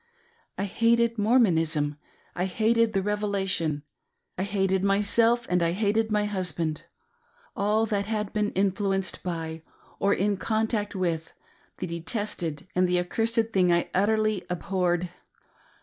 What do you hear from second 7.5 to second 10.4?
All that had been influenced by, or in